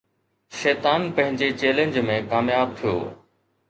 [0.59, 3.01] شيطان پنهنجي چئلينج ۾ ڪامياب ٿيو